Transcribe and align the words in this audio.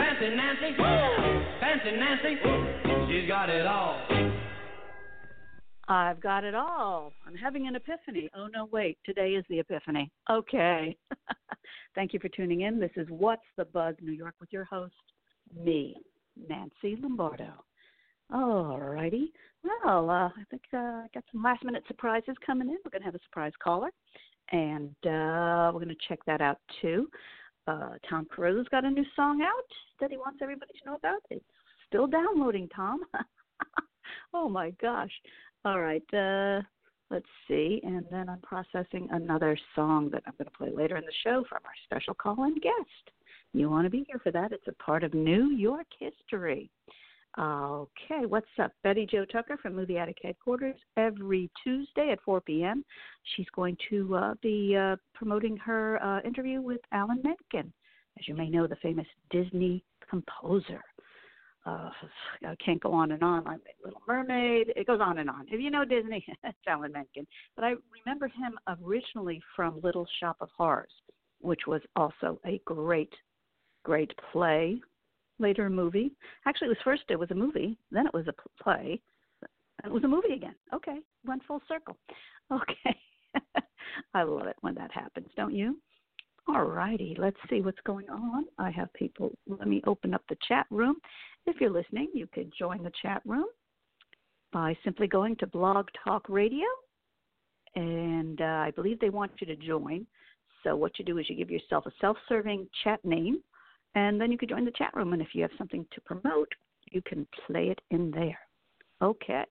Fancy 0.00 0.34
Nancy, 0.34 0.76
Fancy 1.60 1.90
Nancy, 1.92 2.36
she's 3.06 3.28
got 3.28 3.50
it 3.50 3.66
all. 3.66 4.00
I've 5.88 6.22
got 6.22 6.42
it 6.42 6.54
all. 6.54 7.12
I'm 7.26 7.34
having 7.34 7.66
an 7.68 7.76
epiphany. 7.76 8.30
Oh, 8.34 8.46
no, 8.46 8.66
wait. 8.72 8.96
Today 9.04 9.32
is 9.32 9.44
the 9.50 9.58
epiphany. 9.58 10.10
Okay. 10.30 10.96
Thank 11.94 12.14
you 12.14 12.18
for 12.18 12.30
tuning 12.30 12.62
in. 12.62 12.80
This 12.80 12.92
is 12.96 13.08
What's 13.10 13.42
the 13.58 13.66
Buzz 13.66 13.94
New 14.00 14.12
York 14.12 14.36
with 14.40 14.50
your 14.50 14.64
host, 14.64 14.94
me, 15.54 15.96
Nancy 16.48 16.98
Lombardo. 16.98 17.52
All 18.32 18.80
righty. 18.80 19.34
Well, 19.62 20.08
uh, 20.08 20.28
I 20.28 20.44
think 20.48 20.62
uh, 20.72 20.78
I 20.78 21.06
got 21.12 21.24
some 21.30 21.42
last 21.42 21.62
minute 21.62 21.82
surprises 21.88 22.36
coming 22.46 22.68
in. 22.68 22.78
We're 22.86 22.90
going 22.90 23.02
to 23.02 23.06
have 23.06 23.14
a 23.14 23.24
surprise 23.24 23.52
caller, 23.62 23.90
and 24.50 24.94
uh, 25.04 25.68
we're 25.74 25.84
going 25.84 25.88
to 25.88 26.08
check 26.08 26.20
that 26.26 26.40
out 26.40 26.58
too. 26.80 27.06
Uh, 27.66 27.90
Tom 28.08 28.26
Cruise's 28.26 28.68
got 28.70 28.84
a 28.84 28.90
new 28.90 29.04
song 29.14 29.42
out 29.42 29.70
that 30.00 30.10
he 30.10 30.16
wants 30.16 30.40
everybody 30.42 30.72
to 30.72 30.90
know 30.90 30.96
about. 30.96 31.20
It's 31.30 31.44
still 31.86 32.06
downloading, 32.06 32.68
Tom. 32.74 33.00
oh 34.34 34.48
my 34.48 34.70
gosh. 34.80 35.12
All 35.64 35.80
right. 35.80 36.02
Uh, 36.12 36.62
let's 37.10 37.26
see. 37.48 37.80
And 37.84 38.04
then 38.10 38.28
I'm 38.28 38.40
processing 38.40 39.08
another 39.10 39.58
song 39.74 40.10
that 40.12 40.22
I'm 40.26 40.34
going 40.38 40.50
to 40.50 40.56
play 40.56 40.70
later 40.70 40.96
in 40.96 41.04
the 41.04 41.12
show 41.24 41.44
from 41.48 41.60
our 41.64 41.72
special 41.84 42.14
call 42.14 42.44
in 42.44 42.54
guest. 42.54 43.10
You 43.52 43.68
want 43.68 43.84
to 43.84 43.90
be 43.90 44.04
here 44.06 44.20
for 44.22 44.30
that. 44.32 44.52
It's 44.52 44.68
a 44.68 44.82
part 44.82 45.04
of 45.04 45.12
New 45.12 45.50
York 45.50 45.86
history. 45.98 46.70
Okay, 47.38 48.26
what's 48.26 48.46
up? 48.60 48.72
Betty 48.82 49.06
Joe 49.06 49.24
Tucker 49.24 49.56
from 49.62 49.76
Movie 49.76 49.98
Attic 49.98 50.18
Headquarters 50.20 50.74
every 50.96 51.48
Tuesday 51.62 52.10
at 52.10 52.20
4 52.22 52.40
p.m. 52.40 52.84
She's 53.36 53.46
going 53.54 53.76
to 53.88 54.16
uh, 54.16 54.34
be 54.42 54.76
uh, 54.76 54.96
promoting 55.14 55.56
her 55.58 56.02
uh, 56.02 56.20
interview 56.26 56.60
with 56.60 56.80
Alan 56.90 57.22
Menken, 57.22 57.72
as 58.18 58.26
you 58.26 58.34
may 58.34 58.50
know, 58.50 58.66
the 58.66 58.74
famous 58.76 59.06
Disney 59.30 59.84
composer. 60.08 60.82
Uh, 61.64 61.90
I 62.44 62.56
can't 62.64 62.82
go 62.82 62.92
on 62.92 63.12
and 63.12 63.22
on. 63.22 63.44
Like 63.44 63.60
Little 63.84 64.02
Mermaid, 64.08 64.72
it 64.74 64.88
goes 64.88 65.00
on 65.00 65.18
and 65.18 65.30
on. 65.30 65.46
If 65.48 65.60
you 65.60 65.70
know 65.70 65.84
Disney, 65.84 66.24
it's 66.44 66.58
Alan 66.66 66.90
Menken. 66.90 67.28
But 67.54 67.64
I 67.64 67.74
remember 68.04 68.26
him 68.26 68.58
originally 68.84 69.40
from 69.54 69.80
Little 69.84 70.06
Shop 70.18 70.36
of 70.40 70.48
Horrors, 70.56 70.92
which 71.40 71.60
was 71.68 71.82
also 71.94 72.40
a 72.44 72.60
great, 72.64 73.12
great 73.84 74.10
play 74.32 74.80
later 75.40 75.66
a 75.66 75.70
movie. 75.70 76.12
Actually, 76.46 76.66
it 76.66 76.70
was 76.70 76.78
first 76.84 77.02
it 77.08 77.18
was 77.18 77.30
a 77.30 77.34
movie, 77.34 77.76
then 77.90 78.06
it 78.06 78.14
was 78.14 78.26
a 78.28 78.62
play. 78.62 79.00
It 79.84 79.90
was 79.90 80.04
a 80.04 80.08
movie 80.08 80.34
again. 80.34 80.54
Okay, 80.74 80.98
went 81.24 81.44
full 81.46 81.62
circle. 81.68 81.96
Okay, 82.52 82.98
I 84.14 84.24
love 84.24 84.48
it 84.48 84.56
when 84.60 84.74
that 84.74 84.90
happens, 84.90 85.28
don't 85.36 85.54
you? 85.54 85.78
All 86.48 86.64
righty, 86.64 87.14
let's 87.16 87.36
see 87.48 87.60
what's 87.60 87.78
going 87.86 88.10
on. 88.10 88.46
I 88.58 88.72
have 88.72 88.92
people. 88.92 89.30
Let 89.46 89.68
me 89.68 89.80
open 89.86 90.14
up 90.14 90.22
the 90.28 90.36
chat 90.48 90.66
room. 90.68 90.96
If 91.46 91.60
you're 91.60 91.70
listening, 91.70 92.08
you 92.12 92.26
could 92.26 92.52
join 92.58 92.82
the 92.82 92.90
chat 93.00 93.22
room 93.24 93.44
by 94.52 94.76
simply 94.82 95.06
going 95.06 95.36
to 95.36 95.46
Blog 95.46 95.86
Talk 96.02 96.28
Radio, 96.28 96.66
and 97.76 98.40
uh, 98.40 98.44
I 98.44 98.72
believe 98.74 98.98
they 98.98 99.10
want 99.10 99.30
you 99.40 99.46
to 99.46 99.54
join. 99.54 100.08
So 100.64 100.74
what 100.74 100.98
you 100.98 101.04
do 101.04 101.18
is 101.18 101.30
you 101.30 101.36
give 101.36 101.52
yourself 101.52 101.86
a 101.86 101.92
self-serving 102.00 102.66
chat 102.82 103.04
name 103.04 103.44
and 103.94 104.20
then 104.20 104.30
you 104.30 104.38
could 104.38 104.48
join 104.48 104.64
the 104.64 104.70
chat 104.72 104.94
room. 104.94 105.12
And 105.12 105.22
if 105.22 105.28
you 105.34 105.42
have 105.42 105.50
something 105.58 105.86
to 105.92 106.00
promote, 106.02 106.52
you 106.90 107.02
can 107.02 107.26
play 107.46 107.68
it 107.68 107.80
in 107.90 108.10
there. 108.10 108.38
Okay, 109.02 109.46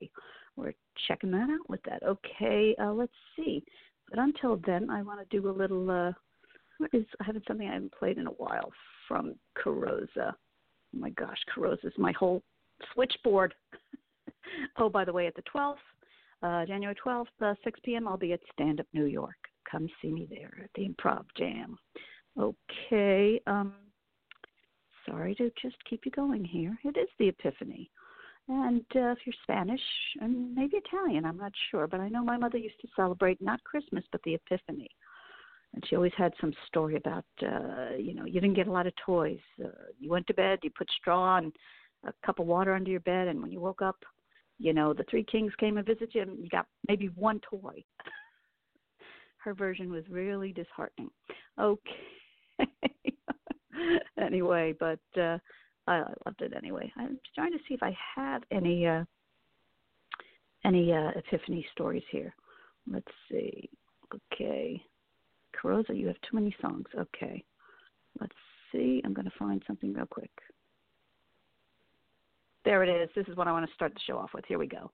we're 0.55 0.73
checking 1.07 1.31
that 1.31 1.49
out 1.49 1.69
with 1.69 1.81
that. 1.83 2.03
Okay, 2.03 2.75
uh, 2.81 2.91
let's 2.93 3.11
see. 3.35 3.63
But 4.09 4.19
until 4.19 4.59
then, 4.65 4.89
I 4.89 5.01
want 5.01 5.19
to 5.19 5.37
do 5.37 5.49
a 5.49 5.51
little. 5.51 5.89
Uh, 5.89 6.11
what 6.77 6.91
is? 6.93 7.05
I 7.19 7.25
haven't 7.25 7.45
something 7.47 7.67
I 7.67 7.73
haven't 7.73 7.93
played 7.93 8.17
in 8.17 8.27
a 8.27 8.31
while 8.31 8.71
from 9.07 9.35
Carosa. 9.57 10.33
Oh 10.33 10.97
my 10.97 11.09
gosh, 11.11 11.37
Carosa 11.55 11.85
is 11.85 11.93
my 11.97 12.11
whole 12.13 12.43
switchboard. 12.93 13.53
oh, 14.77 14.89
by 14.89 15.05
the 15.05 15.13
way, 15.13 15.27
at 15.27 15.35
the 15.35 15.43
12th, 15.53 15.75
uh, 16.41 16.65
January 16.65 16.95
12th, 17.05 17.25
uh, 17.41 17.53
6 17.63 17.79
p.m., 17.83 18.07
I'll 18.07 18.17
be 18.17 18.33
at 18.33 18.39
Stand 18.53 18.79
Up 18.79 18.87
New 18.93 19.05
York. 19.05 19.35
Come 19.69 19.87
see 20.01 20.11
me 20.11 20.27
there 20.29 20.57
at 20.63 20.69
the 20.75 20.87
Improv 20.87 21.25
Jam. 21.37 21.77
Okay. 22.39 23.41
Um, 23.45 23.73
sorry 25.09 25.35
to 25.35 25.51
just 25.61 25.75
keep 25.89 26.01
you 26.05 26.11
going 26.11 26.43
here. 26.43 26.77
It 26.83 26.97
is 26.97 27.09
the 27.17 27.29
Epiphany. 27.29 27.89
And 28.47 28.81
uh, 28.95 29.11
if 29.11 29.19
you're 29.25 29.35
Spanish 29.43 29.81
and 30.21 30.55
maybe 30.55 30.77
Italian, 30.77 31.25
I'm 31.25 31.37
not 31.37 31.51
sure, 31.69 31.87
but 31.87 31.99
I 31.99 32.09
know 32.09 32.23
my 32.23 32.37
mother 32.37 32.57
used 32.57 32.79
to 32.81 32.87
celebrate 32.95 33.41
not 33.41 33.63
Christmas 33.63 34.03
but 34.11 34.21
the 34.23 34.35
Epiphany. 34.35 34.89
And 35.73 35.83
she 35.87 35.95
always 35.95 36.13
had 36.17 36.33
some 36.41 36.51
story 36.67 36.95
about, 36.95 37.25
uh, 37.43 37.95
you 37.95 38.15
know, 38.15 38.25
you 38.25 38.41
didn't 38.41 38.55
get 38.55 38.67
a 38.67 38.71
lot 38.71 38.87
of 38.87 38.93
toys. 39.05 39.39
Uh, 39.63 39.69
you 39.99 40.09
went 40.09 40.25
to 40.27 40.33
bed, 40.33 40.59
you 40.63 40.71
put 40.75 40.89
straw 40.99 41.37
and 41.37 41.53
a 42.05 42.13
cup 42.25 42.39
of 42.39 42.47
water 42.47 42.73
under 42.73 42.89
your 42.89 43.01
bed, 43.01 43.27
and 43.27 43.39
when 43.39 43.51
you 43.51 43.59
woke 43.59 43.83
up, 43.83 43.97
you 44.57 44.73
know, 44.73 44.93
the 44.93 45.05
three 45.11 45.23
kings 45.23 45.53
came 45.59 45.77
and 45.77 45.85
visited 45.85 46.15
you, 46.15 46.21
and 46.23 46.39
you 46.39 46.49
got 46.49 46.65
maybe 46.87 47.07
one 47.15 47.39
toy. 47.47 47.83
Her 49.37 49.53
version 49.53 49.91
was 49.91 50.03
really 50.09 50.53
disheartening. 50.53 51.11
Okay. 51.59 51.91
anyway, 54.21 54.73
but 54.79 54.99
uh, 55.19 55.37
I, 55.87 56.03
loved 56.25 56.41
it 56.41 56.53
anyway. 56.55 56.91
I'm 56.97 57.19
trying 57.35 57.51
to 57.51 57.59
see 57.67 57.73
if 57.73 57.83
I 57.83 57.95
have 58.15 58.43
any 58.51 58.85
uh, 58.85 59.03
any 60.65 60.93
uh, 60.93 61.11
epiphany 61.15 61.65
stories 61.71 62.03
here. 62.11 62.33
Let's 62.91 63.07
see. 63.31 63.69
Okay, 64.33 64.81
Carosa, 65.55 65.95
you 65.97 66.07
have 66.07 66.19
too 66.21 66.35
many 66.35 66.55
songs. 66.61 66.85
Okay, 66.97 67.43
let's 68.19 68.35
see. 68.71 69.01
I'm 69.05 69.13
going 69.13 69.29
to 69.29 69.37
find 69.37 69.61
something 69.67 69.93
real 69.93 70.05
quick. 70.05 70.31
There 72.65 72.83
it 72.83 72.89
is. 72.89 73.09
This 73.15 73.27
is 73.27 73.37
what 73.37 73.47
I 73.47 73.51
want 73.51 73.67
to 73.67 73.73
start 73.73 73.93
the 73.93 73.99
show 74.05 74.17
off 74.17 74.31
with. 74.33 74.45
Here 74.47 74.59
we 74.59 74.67
go. 74.67 74.91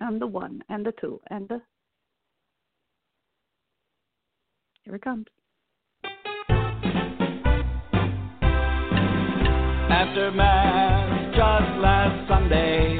And 0.00 0.20
the 0.20 0.26
one, 0.26 0.62
and 0.68 0.84
the 0.84 0.92
two, 1.00 1.20
and 1.30 1.48
the 1.48 1.60
Here 4.90 4.96
it 4.96 5.02
comes. 5.02 5.26
After 9.88 10.32
Mass 10.32 11.30
just 11.30 11.78
last 11.78 12.26
Sunday, 12.28 12.98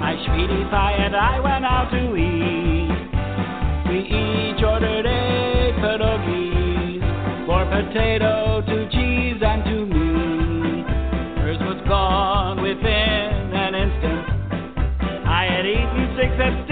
my 0.00 0.16
sweetie 0.24 0.64
pie 0.70 0.96
and 0.96 1.14
I 1.14 1.38
went 1.40 1.66
out 1.66 1.90
to 1.90 2.16
eat. 2.16 2.88
We 3.90 3.98
each 4.08 4.64
ordered 4.64 5.04
eight 5.04 5.74
pierogies, 5.84 7.04
four 7.44 7.66
potato, 7.66 8.62
two 8.64 8.88
cheese, 8.88 9.42
and 9.44 9.64
two 9.66 9.84
meat. 9.84 10.86
Hers 11.44 11.58
was 11.60 11.76
gone 11.86 12.62
within 12.62 13.52
an 13.52 13.74
instant. 13.74 14.24
I 15.28 15.44
had 15.44 15.66
eaten 15.66 16.16
six 16.16 16.32
and 16.40 16.65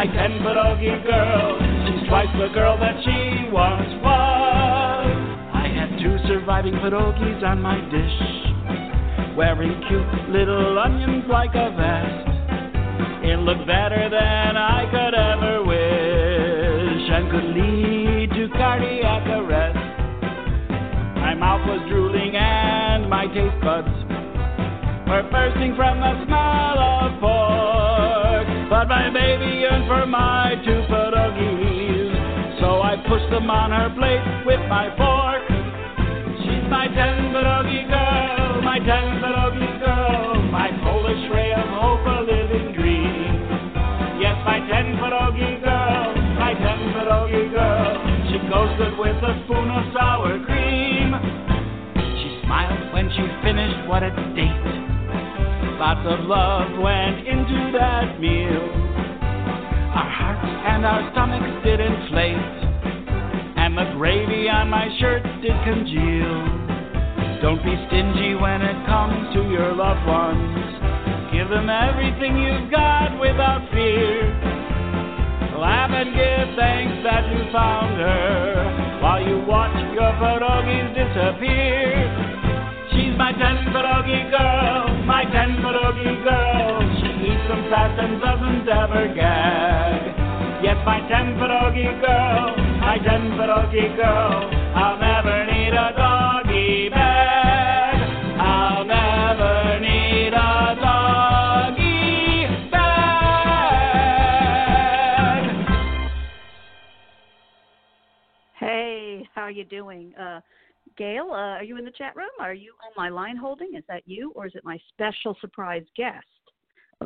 my 0.00 0.06
ten 0.16 0.42
girl. 0.42 1.60
She's 1.84 2.08
twice 2.08 2.32
the 2.38 2.48
girl 2.54 2.78
that 2.78 3.04
she 3.04 3.52
once 3.52 3.92
was. 4.00 5.12
I 5.52 5.68
had 5.68 6.00
two 6.00 6.16
surviving 6.26 6.72
pierogis 6.72 7.42
on 7.44 7.60
my 7.60 7.76
dish, 7.92 9.36
wearing 9.36 9.76
cute 9.88 10.30
little 10.30 10.78
onions 10.78 11.24
like 11.28 11.50
a 11.52 11.68
vest. 11.76 12.28
It 13.28 13.40
looked 13.40 13.66
better 13.66 14.08
than 14.08 14.56
I 14.56 14.88
could 14.88 15.12
ever 15.12 15.64
wish 15.68 17.04
and 17.12 17.30
could 17.30 17.48
lead 17.52 18.30
to 18.30 18.48
cardiac 18.56 19.26
arrest. 19.28 19.76
My 21.20 21.34
mouth 21.34 21.60
was 21.68 21.84
drooling 21.90 22.36
and 22.36 23.10
my 23.10 23.26
taste 23.26 23.60
buds 23.60 23.92
were 25.10 25.28
bursting 25.30 25.76
from 25.76 26.00
the 26.00 26.24
smell 26.24 26.78
of 26.78 27.20
pork. 27.20 27.79
But 28.70 28.86
my 28.86 29.10
baby 29.10 29.66
yearned 29.66 29.88
for 29.88 30.06
my 30.06 30.54
two 30.64 30.80
pierogies, 30.86 32.60
so 32.60 32.80
I 32.80 32.94
pushed 33.08 33.28
them 33.34 33.50
on 33.50 33.72
her 33.72 33.90
plate 33.98 34.22
with 34.46 34.62
my 34.70 34.94
fork. 34.94 35.42
She's 36.38 36.62
my 36.70 36.86
ten 36.86 37.34
pierogi 37.34 37.82
girl, 37.90 38.62
my 38.62 38.78
ten 38.78 39.18
pierogi 39.18 39.74
girl, 39.82 40.40
my 40.54 40.70
Polish 40.86 41.24
ray 41.34 41.50
of 41.50 41.66
hope, 41.66 42.06
a 42.06 42.22
living 42.22 42.70
dream. 42.78 43.42
Yes, 44.22 44.38
my 44.46 44.62
ten 44.70 44.94
pierogi 45.02 45.58
girl, 45.66 46.14
my 46.38 46.54
ten 46.54 46.78
pierogi 46.94 47.50
girl, 47.50 47.90
she 48.30 48.38
goes 48.46 48.70
good 48.78 48.94
with 48.96 49.18
a 49.18 49.34
spoon 49.50 49.66
of 49.66 49.82
sour 49.92 50.38
cream. 50.46 51.18
She 52.22 52.38
smiled 52.46 52.94
when 52.94 53.10
she 53.18 53.26
finished, 53.42 53.88
what 53.88 54.04
a 54.04 54.14
date. 54.38 54.59
Lots 55.80 56.04
of 56.04 56.28
love 56.28 56.76
went 56.76 57.26
into 57.26 57.72
that 57.72 58.20
meal. 58.20 58.68
Our 59.96 60.10
hearts 60.12 60.44
and 60.44 60.84
our 60.84 61.08
stomachs 61.16 61.64
did 61.64 61.80
inflate, 61.80 62.36
and 63.56 63.72
the 63.78 63.88
gravy 63.96 64.44
on 64.52 64.68
my 64.68 64.92
shirt 65.00 65.24
did 65.40 65.56
congeal. 65.64 67.40
Don't 67.40 67.64
be 67.64 67.72
stingy 67.88 68.36
when 68.36 68.60
it 68.60 68.76
comes 68.84 69.32
to 69.32 69.40
your 69.48 69.72
loved 69.72 70.04
ones. 70.04 71.32
Give 71.32 71.48
them 71.48 71.72
everything 71.72 72.36
you've 72.36 72.70
got 72.70 73.16
without 73.16 73.64
fear. 73.72 74.28
Laugh 75.56 75.96
and 75.96 76.12
give 76.12 76.60
thanks 76.60 77.00
that 77.08 77.24
you 77.32 77.40
found 77.56 77.96
her 77.96 79.00
while 79.00 79.24
you 79.24 79.40
watch 79.48 79.72
your 79.96 80.12
pierogies 80.20 80.92
disappear. 80.92 82.04
She's 82.92 83.16
my 83.16 83.32
ten 83.32 83.64
pierogi 83.72 84.28
girl, 84.28 84.89
my 85.10 85.24
ten 85.24 85.50
pierogi 85.62 86.12
girl. 86.22 86.78
She 86.98 87.10
eats 87.28 87.44
them 87.50 87.62
fast 87.68 87.98
and 87.98 88.20
doesn't 88.22 88.68
ever 88.68 89.04
gag. 89.12 90.02
Yes, 90.62 90.78
my 90.86 91.00
ten 91.10 91.34
pierogi 91.38 91.88
girl, 92.00 92.54
my 92.78 92.96
ten 93.06 93.22
pierogi 93.36 93.86
girl. 93.96 94.48
I'll 94.82 94.98
never 95.00 95.36
need 95.50 95.74
a 95.74 95.92
doggy 95.98 96.88
bag. 96.90 97.96
I'll 98.38 98.84
never 98.84 99.80
need 99.80 100.32
a 100.32 100.76
doggy 100.84 102.46
bag. 102.70 102.80
Hey, 108.60 109.26
how 109.34 109.42
are 109.42 109.50
you 109.50 109.64
doing? 109.64 110.14
Uh, 110.14 110.40
Gail, 111.00 111.30
uh, 111.30 111.56
are 111.56 111.64
you 111.64 111.78
in 111.78 111.86
the 111.86 111.90
chat 111.92 112.14
room? 112.14 112.28
Are 112.38 112.52
you 112.52 112.74
on 112.84 112.92
my 112.94 113.08
line 113.08 113.34
holding? 113.34 113.70
Is 113.74 113.84
that 113.88 114.02
you, 114.04 114.32
or 114.36 114.46
is 114.46 114.52
it 114.54 114.66
my 114.66 114.78
special 114.90 115.34
surprise 115.40 115.86
guest? 115.96 116.26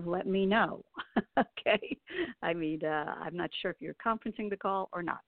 Let 0.05 0.26
me 0.26 0.46
know. 0.46 0.85
okay. 1.38 1.96
I 2.43 2.55
mean, 2.55 2.85
uh, 2.85 3.14
I'm 3.20 3.37
not 3.37 3.50
sure 3.62 3.70
if 3.70 3.76
you're 3.79 3.94
conferencing 4.05 4.50
the 4.50 4.56
call 4.56 4.88
or 4.93 5.00
not. 5.00 5.20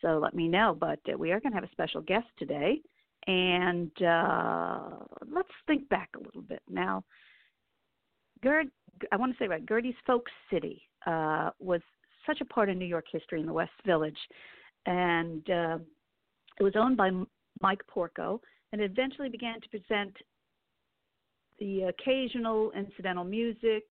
So 0.00 0.20
let 0.22 0.34
me 0.34 0.46
know. 0.46 0.76
But 0.78 1.00
uh, 1.12 1.18
we 1.18 1.32
are 1.32 1.40
going 1.40 1.50
to 1.50 1.56
have 1.56 1.68
a 1.68 1.72
special 1.72 2.00
guest 2.00 2.28
today. 2.38 2.80
And 3.26 3.90
uh, 4.00 4.90
let's 5.28 5.48
think 5.66 5.88
back 5.88 6.10
a 6.14 6.22
little 6.22 6.42
bit. 6.42 6.62
Now, 6.70 7.02
Gerd, 8.40 8.68
I 9.10 9.16
want 9.16 9.32
to 9.32 9.38
say 9.42 9.48
right, 9.48 9.66
Gerde's 9.66 9.96
Folk 10.06 10.26
City 10.48 10.80
uh, 11.08 11.50
was 11.58 11.80
such 12.24 12.40
a 12.40 12.44
part 12.44 12.70
of 12.70 12.76
New 12.76 12.86
York 12.86 13.06
history 13.10 13.40
in 13.40 13.46
the 13.46 13.52
West 13.52 13.72
Village. 13.84 14.18
And 14.86 15.50
uh, 15.50 15.78
it 16.60 16.62
was 16.62 16.74
owned 16.76 16.96
by 16.96 17.10
Mike 17.62 17.82
Porco, 17.86 18.40
and 18.72 18.80
eventually 18.80 19.28
began 19.28 19.60
to 19.60 19.68
present 19.68 20.16
the 21.58 21.82
occasional 21.82 22.72
incidental 22.72 23.24
music. 23.24 23.84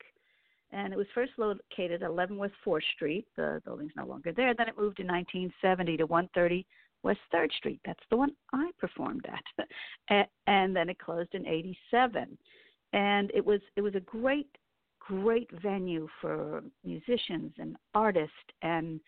And 0.71 0.93
it 0.93 0.97
was 0.97 1.07
first 1.13 1.33
located 1.37 2.03
at 2.03 2.09
11 2.09 2.37
West 2.37 2.53
4th 2.65 2.81
Street. 2.95 3.25
The 3.35 3.61
building's 3.65 3.91
no 3.95 4.05
longer 4.05 4.31
there. 4.31 4.53
Then 4.53 4.69
it 4.69 4.77
moved 4.77 4.99
in 4.99 5.07
1970 5.07 5.97
to 5.97 6.05
130 6.05 6.65
West 7.03 7.19
3rd 7.33 7.51
Street. 7.53 7.81
That's 7.85 8.03
the 8.09 8.17
one 8.17 8.31
I 8.53 8.71
performed 8.79 9.25
at. 9.27 10.27
and 10.47 10.75
then 10.75 10.89
it 10.89 10.99
closed 10.99 11.33
in 11.33 11.45
87. 11.45 12.37
And 12.93 13.31
it 13.33 13.45
was 13.45 13.61
it 13.75 13.81
was 13.81 13.95
a 13.95 14.01
great 14.01 14.47
great 14.99 15.49
venue 15.61 16.07
for 16.21 16.63
musicians 16.85 17.51
and 17.57 17.75
artists 17.95 18.35
and 18.61 18.99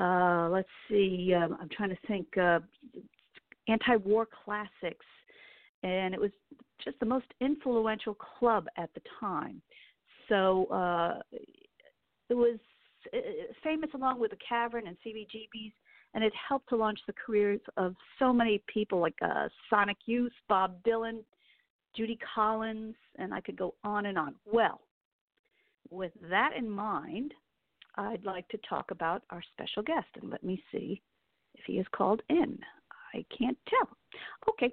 uh 0.00 0.48
let's 0.50 0.68
see 0.88 1.32
um, 1.32 1.56
i'm 1.60 1.68
trying 1.68 1.90
to 1.90 1.96
think 2.08 2.26
uh 2.36 2.58
anti-war 3.68 4.26
classics, 4.44 5.06
and 5.82 6.14
it 6.14 6.20
was 6.20 6.30
just 6.84 6.98
the 7.00 7.06
most 7.06 7.26
influential 7.40 8.14
club 8.14 8.66
at 8.76 8.90
the 8.94 9.00
time. 9.20 9.60
So 10.28 10.66
uh, 10.66 11.18
it 12.28 12.34
was 12.34 12.58
famous 13.62 13.90
along 13.94 14.20
with 14.20 14.30
the 14.30 14.38
Cavern 14.46 14.86
and 14.86 14.96
CBGBs, 15.06 15.72
and 16.14 16.24
it 16.24 16.32
helped 16.48 16.68
to 16.70 16.76
launch 16.76 16.98
the 17.06 17.14
careers 17.14 17.60
of 17.76 17.94
so 18.18 18.32
many 18.32 18.62
people 18.72 19.00
like 19.00 19.14
uh, 19.22 19.48
Sonic 19.70 19.96
Youth, 20.06 20.32
Bob 20.48 20.82
Dylan, 20.82 21.20
Judy 21.96 22.18
Collins, 22.34 22.94
and 23.18 23.32
I 23.32 23.40
could 23.40 23.56
go 23.56 23.74
on 23.84 24.06
and 24.06 24.18
on. 24.18 24.34
Well, 24.50 24.80
with 25.90 26.12
that 26.30 26.50
in 26.56 26.68
mind, 26.68 27.32
I'd 27.96 28.24
like 28.24 28.48
to 28.48 28.58
talk 28.68 28.90
about 28.90 29.22
our 29.30 29.42
special 29.52 29.82
guest, 29.82 30.06
and 30.20 30.30
let 30.30 30.44
me 30.44 30.62
see 30.70 31.00
if 31.54 31.64
he 31.66 31.74
is 31.74 31.86
called 31.92 32.22
in. 32.28 32.58
I 33.14 33.24
can't 33.36 33.58
tell. 33.68 33.96
Okay. 34.50 34.72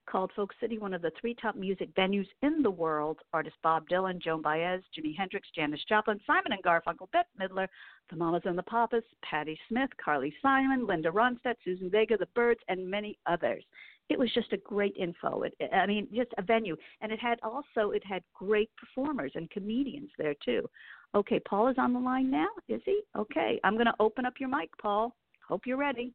called 0.05 0.31
Folk 0.35 0.53
City 0.59 0.77
one 0.77 0.93
of 0.93 1.01
the 1.01 1.11
three 1.19 1.33
top 1.33 1.55
music 1.55 1.93
venues 1.95 2.27
in 2.41 2.61
the 2.61 2.69
world. 2.69 3.19
Artists 3.33 3.59
Bob 3.63 3.87
Dylan, 3.87 4.21
Joan 4.21 4.41
Baez, 4.41 4.81
Jimi 4.97 5.15
Hendrix, 5.15 5.47
Janis 5.55 5.83
Joplin, 5.87 6.19
Simon 6.25 6.51
and 6.51 6.63
Garfunkel, 6.63 7.11
Bette 7.11 7.29
Midler, 7.39 7.67
the 8.09 8.15
Mamas 8.15 8.43
and 8.45 8.57
the 8.57 8.63
Papas, 8.63 9.03
Patti 9.23 9.59
Smith, 9.67 9.89
Carly 10.03 10.33
Simon, 10.41 10.85
Linda 10.85 11.09
Ronstadt, 11.09 11.55
Susan 11.63 11.89
Vega, 11.89 12.17
the 12.17 12.27
Byrds, 12.35 12.59
and 12.67 12.89
many 12.89 13.17
others. 13.25 13.63
It 14.09 14.19
was 14.19 14.31
just 14.33 14.51
a 14.53 14.57
great 14.57 14.95
info. 14.97 15.43
It, 15.43 15.55
I 15.73 15.85
mean, 15.85 16.07
just 16.13 16.33
a 16.37 16.41
venue, 16.41 16.75
and 17.01 17.11
it 17.11 17.19
had 17.19 17.39
also 17.41 17.91
it 17.91 18.05
had 18.05 18.23
great 18.33 18.69
performers 18.75 19.31
and 19.35 19.49
comedians 19.49 20.09
there 20.17 20.35
too. 20.43 20.69
Okay, 21.15 21.39
Paul 21.39 21.69
is 21.69 21.77
on 21.77 21.93
the 21.93 21.99
line 21.99 22.29
now. 22.29 22.49
Is 22.67 22.81
he? 22.85 23.01
Okay, 23.17 23.59
I'm 23.63 23.75
going 23.75 23.85
to 23.85 23.95
open 23.99 24.25
up 24.25 24.33
your 24.39 24.49
mic, 24.49 24.69
Paul. 24.81 25.15
Hope 25.47 25.61
you're 25.65 25.77
ready. 25.77 26.13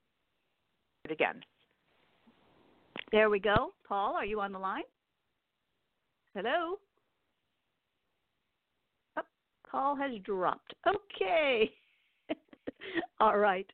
Again. 1.10 1.40
There 3.10 3.30
we 3.30 3.40
go. 3.40 3.72
Paul, 3.86 4.14
are 4.14 4.24
you 4.24 4.40
on 4.40 4.52
the 4.52 4.58
line? 4.58 4.82
Hello? 6.34 6.76
Oh, 9.16 9.22
call 9.68 9.96
has 9.96 10.12
dropped. 10.24 10.74
Okay. 10.86 11.70
All 13.20 13.38
right. 13.38 13.66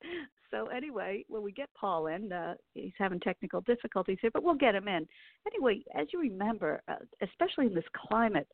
So 0.50 0.66
anyway, 0.68 1.24
when 1.28 1.42
we 1.42 1.50
get 1.50 1.68
Paul 1.74 2.06
in, 2.06 2.32
uh, 2.32 2.54
he's 2.74 2.92
having 2.96 3.18
technical 3.18 3.60
difficulties 3.62 4.18
here, 4.20 4.30
but 4.32 4.44
we'll 4.44 4.54
get 4.54 4.76
him 4.76 4.86
in. 4.86 5.06
Anyway, 5.48 5.82
as 5.98 6.06
you 6.12 6.20
remember, 6.20 6.80
uh, 6.86 6.94
especially 7.22 7.66
in 7.66 7.74
this 7.74 7.84
climate, 8.08 8.46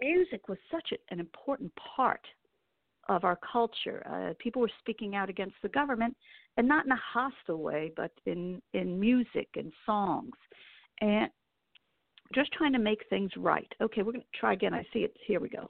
music 0.00 0.48
was 0.48 0.58
such 0.68 0.92
an 1.10 1.20
important 1.20 1.72
part 1.96 2.26
of 3.16 3.24
our 3.24 3.38
culture. 3.50 4.02
Uh, 4.10 4.34
people 4.38 4.60
were 4.62 4.70
speaking 4.80 5.14
out 5.14 5.28
against 5.28 5.56
the 5.62 5.68
government, 5.68 6.16
and 6.56 6.66
not 6.68 6.84
in 6.86 6.92
a 6.92 7.00
hostile 7.12 7.58
way, 7.62 7.92
but 7.96 8.12
in 8.26 8.60
in 8.72 8.98
music 8.98 9.48
and 9.56 9.72
songs, 9.86 10.34
and 11.00 11.28
just 12.34 12.50
trying 12.52 12.72
to 12.72 12.78
make 12.78 13.02
things 13.10 13.30
right. 13.36 13.70
Okay, 13.80 14.02
we're 14.02 14.12
going 14.12 14.22
to 14.22 14.38
try 14.38 14.52
again. 14.54 14.72
I 14.74 14.84
see 14.92 15.00
it. 15.00 15.14
Here 15.26 15.38
we 15.40 15.48
go. 15.48 15.68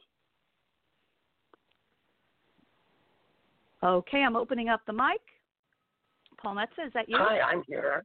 Okay, 3.83 4.23
I'm 4.23 4.37
opening 4.37 4.69
up 4.69 4.81
the 4.87 4.93
mic. 4.93 5.21
Paul 6.41 6.55
Metsa, 6.55 6.87
is 6.87 6.93
that 6.95 7.09
you? 7.09 7.17
Hi, 7.19 7.41
I'm 7.41 7.63
here. 7.67 8.05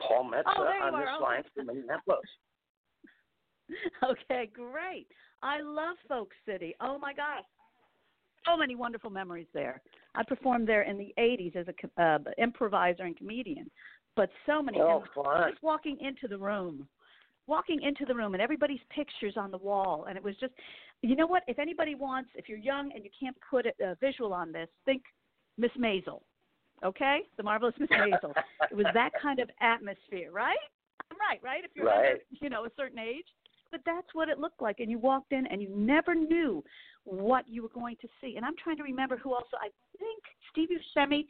Paul 0.00 0.30
Metsa 0.30 0.42
Oh, 0.56 0.62
on 0.62 0.94
are. 0.94 1.00
this 1.00 1.10
Oh. 1.18 1.22
line 1.22 1.44
from 1.54 1.66
Minneapolis. 1.66 2.20
Okay, 4.02 4.46
great. 4.46 5.06
I 5.42 5.60
love 5.60 5.96
Folk 6.08 6.32
City. 6.46 6.74
Oh 6.80 6.98
my 6.98 7.12
gosh, 7.12 7.44
so 8.48 8.56
many 8.56 8.74
wonderful 8.74 9.10
memories 9.10 9.46
there. 9.54 9.80
I 10.14 10.22
performed 10.24 10.68
there 10.68 10.82
in 10.82 10.98
the 10.98 11.12
'80s 11.18 11.56
as 11.56 11.66
a 11.68 12.02
uh, 12.02 12.18
improviser 12.38 13.04
and 13.04 13.16
comedian, 13.16 13.70
but 14.16 14.30
so 14.46 14.62
many. 14.62 14.80
Oh, 14.80 15.04
fun. 15.14 15.50
just 15.50 15.62
walking 15.62 15.98
into 16.00 16.28
the 16.28 16.38
room, 16.38 16.88
walking 17.46 17.82
into 17.82 18.04
the 18.04 18.14
room, 18.14 18.34
and 18.34 18.42
everybody's 18.42 18.80
pictures 18.94 19.34
on 19.36 19.50
the 19.50 19.58
wall, 19.58 20.06
and 20.08 20.16
it 20.16 20.22
was 20.22 20.34
just, 20.40 20.52
you 21.02 21.16
know 21.16 21.26
what? 21.26 21.42
If 21.46 21.58
anybody 21.58 21.94
wants, 21.94 22.30
if 22.34 22.48
you're 22.48 22.58
young 22.58 22.92
and 22.94 23.04
you 23.04 23.10
can't 23.18 23.36
put 23.50 23.66
a, 23.66 23.72
a 23.84 23.94
visual 24.00 24.32
on 24.32 24.52
this, 24.52 24.68
think 24.84 25.02
Miss 25.56 25.72
Maisel. 25.78 26.22
Okay, 26.84 27.20
the 27.36 27.42
marvelous 27.42 27.74
Miss 27.78 27.90
Maisel. 27.98 28.32
it 28.70 28.74
was 28.74 28.86
that 28.94 29.10
kind 29.20 29.40
of 29.40 29.50
atmosphere, 29.60 30.30
right? 30.32 30.58
I'm 31.10 31.16
right, 31.18 31.40
right? 31.42 31.64
If 31.64 31.70
you're 31.74 31.86
Right. 31.86 31.96
under, 31.98 32.18
you 32.40 32.50
know, 32.50 32.64
a 32.64 32.70
certain 32.76 32.98
age. 32.98 33.26
But 33.70 33.80
that's 33.84 34.06
what 34.12 34.28
it 34.28 34.38
looked 34.38 34.62
like. 34.62 34.80
And 34.80 34.90
you 34.90 34.98
walked 34.98 35.32
in 35.32 35.46
and 35.46 35.60
you 35.62 35.68
never 35.74 36.14
knew 36.14 36.64
what 37.04 37.48
you 37.48 37.62
were 37.62 37.68
going 37.68 37.96
to 38.00 38.08
see. 38.20 38.36
And 38.36 38.44
I'm 38.44 38.56
trying 38.62 38.76
to 38.78 38.82
remember 38.82 39.16
who 39.16 39.32
also, 39.32 39.56
I 39.60 39.68
think 39.98 40.22
Steve 40.50 40.68
Buscemi 40.70 41.24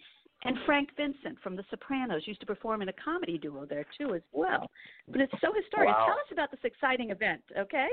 and 0.45 0.57
Frank 0.65 0.91
Vincent 0.97 1.39
from 1.43 1.57
The 1.57 1.65
Sopranos 1.71 2.23
used 2.27 2.41
to 2.41 2.47
perform 2.47 2.83
in 2.83 2.89
a 2.89 2.93
comedy 2.93 3.39
duo 3.39 3.67
there 3.67 3.85
too 3.97 4.15
as 4.15 4.23
well. 4.33 4.71
But 5.09 5.21
it's 5.21 5.33
so 5.41 5.53
historic. 5.53 5.89
Wow. 5.89 6.07
Tell 6.07 6.15
us 6.15 6.31
about 6.33 6.51
this 6.51 6.61
exciting 6.65 7.11
event, 7.11 7.43
okay? 7.59 7.89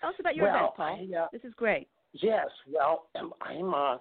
Tell 0.00 0.10
us 0.10 0.16
about 0.18 0.36
your 0.36 0.46
well, 0.46 0.56
event, 0.56 0.76
Paul. 0.76 1.08
I, 1.14 1.18
uh, 1.22 1.26
this 1.32 1.42
is 1.44 1.52
great. 1.54 1.88
yes. 2.12 2.46
Well, 2.66 3.08
I'm. 3.42 3.74
Uh, 3.74 3.96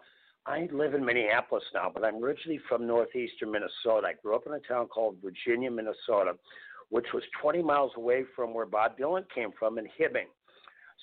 I 0.47 0.69
live 0.71 0.93
in 0.93 1.03
Minneapolis 1.03 1.63
now, 1.73 1.89
but 1.91 2.03
I'm 2.03 2.23
originally 2.23 2.59
from 2.69 2.85
northeastern 2.85 3.51
Minnesota. 3.51 4.07
I 4.07 4.13
grew 4.21 4.35
up 4.35 4.45
in 4.45 4.53
a 4.53 4.59
town 4.59 4.87
called 4.87 5.17
Virginia, 5.23 5.71
Minnesota, 5.71 6.33
which 6.89 7.05
was 7.13 7.23
20 7.41 7.61
miles 7.63 7.91
away 7.97 8.23
from 8.35 8.53
where 8.53 8.65
Bob 8.65 8.97
Dylan 8.97 9.25
came 9.33 9.51
from 9.57 9.77
in 9.77 9.85
Hibbing. 9.85 10.27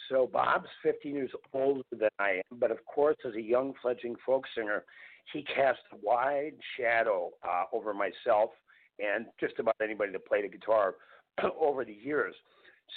So 0.08 0.28
Bob's 0.32 0.68
15 0.82 1.14
years 1.14 1.30
older 1.52 1.82
than 1.90 2.10
I 2.18 2.40
am, 2.50 2.58
but 2.58 2.70
of 2.70 2.84
course, 2.86 3.16
as 3.26 3.34
a 3.34 3.40
young 3.40 3.72
fledgling 3.80 4.16
folk 4.24 4.44
singer, 4.56 4.84
he 5.32 5.42
cast 5.42 5.80
a 5.92 5.96
wide 6.02 6.54
shadow 6.76 7.30
uh, 7.46 7.64
over 7.72 7.94
myself 7.94 8.50
and 8.98 9.26
just 9.40 9.58
about 9.58 9.76
anybody 9.82 10.12
that 10.12 10.26
played 10.26 10.44
a 10.44 10.48
guitar 10.48 10.94
over 11.60 11.84
the 11.84 11.92
years. 11.92 12.34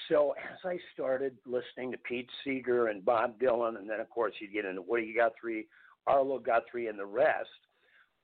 So 0.09 0.31
as 0.31 0.57
I 0.65 0.77
started 0.93 1.37
listening 1.45 1.91
to 1.91 1.97
Pete 1.99 2.29
Seeger 2.43 2.87
and 2.87 3.05
Bob 3.05 3.39
Dylan, 3.39 3.77
and 3.77 3.89
then 3.89 3.99
of 3.99 4.09
course 4.09 4.33
you'd 4.39 4.53
get 4.53 4.65
into 4.65 4.81
Woody 4.81 5.13
Guthrie, 5.15 5.67
Arlo 6.07 6.39
Guthrie, 6.39 6.87
and 6.87 6.99
the 6.99 7.05
rest, 7.05 7.49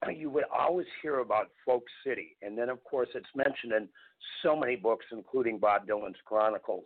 you 0.09 0.29
would 0.29 0.45
always 0.51 0.87
hear 1.01 1.19
about 1.19 1.49
Folk 1.65 1.83
City. 2.05 2.35
And 2.41 2.57
then 2.57 2.69
of 2.69 2.83
course 2.83 3.09
it's 3.13 3.29
mentioned 3.35 3.73
in 3.73 3.87
so 4.41 4.55
many 4.55 4.75
books, 4.75 5.05
including 5.11 5.59
Bob 5.59 5.87
Dylan's 5.87 6.15
Chronicles. 6.25 6.85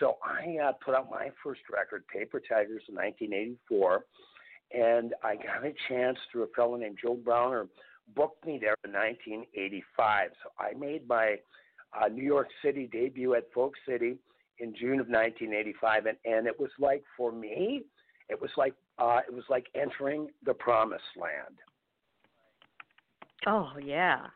So 0.00 0.16
I 0.22 0.56
uh, 0.68 0.72
put 0.84 0.94
out 0.94 1.10
my 1.10 1.30
first 1.42 1.60
record, 1.72 2.04
Paper 2.08 2.40
Tigers, 2.40 2.82
in 2.88 2.96
1984, 2.96 4.04
and 4.74 5.14
I 5.22 5.36
got 5.36 5.64
a 5.64 5.72
chance 5.88 6.18
through 6.30 6.42
a 6.42 6.48
fellow 6.48 6.76
named 6.76 6.98
Joe 7.02 7.14
Browner 7.14 7.66
booked 8.14 8.44
me 8.46 8.58
there 8.60 8.76
in 8.84 8.92
1985. 8.92 10.30
So 10.42 10.50
I 10.58 10.74
made 10.78 11.08
my 11.08 11.36
uh, 11.92 12.08
New 12.08 12.22
York 12.22 12.48
City 12.62 12.88
debut 12.90 13.34
at 13.34 13.52
Folk 13.52 13.74
City 13.88 14.16
in 14.58 14.74
June 14.74 15.00
of 15.00 15.08
1985, 15.08 16.06
and, 16.06 16.18
and 16.24 16.46
it 16.46 16.58
was 16.58 16.70
like 16.78 17.02
for 17.16 17.32
me, 17.32 17.82
it 18.28 18.40
was 18.40 18.50
like 18.56 18.74
uh, 18.98 19.20
it 19.26 19.34
was 19.34 19.44
like 19.48 19.66
entering 19.74 20.28
the 20.44 20.54
promised 20.54 21.04
land. 21.16 21.56
Oh 23.46 23.72
yeah. 23.82 24.26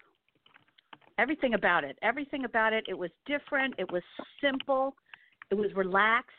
Everything 1.19 1.55
about 1.55 1.85
it. 1.85 1.99
Everything 2.03 2.45
about 2.45 2.73
it. 2.73 2.85
It 2.89 2.97
was 2.97 3.11
different. 3.27 3.75
It 3.79 3.91
was 3.93 4.03
simple. 4.41 4.95
It 5.51 5.55
was 5.55 5.71
relaxed. 5.75 6.31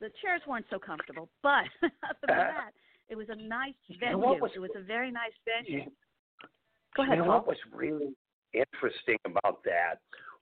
The 0.00 0.10
chairs 0.22 0.42
weren't 0.46 0.66
so 0.70 0.78
comfortable, 0.78 1.28
but 1.42 1.64
other 1.82 1.90
than 2.26 2.36
that, 2.36 2.70
it 3.08 3.16
was 3.16 3.28
a 3.30 3.34
nice 3.36 3.74
venue. 3.98 4.18
was- 4.18 4.50
it 4.54 4.58
was 4.60 4.70
a 4.76 4.82
very 4.82 5.10
nice 5.10 5.32
venue. 5.44 5.84
You- 5.84 5.92
Go 6.96 7.02
ahead, 7.02 7.18
you 7.18 7.24
know 7.24 7.28
Paul. 7.30 7.38
what 7.40 7.46
was 7.48 7.56
really 7.74 8.14
interesting 8.54 9.18
about 9.26 9.62
that 9.64 9.96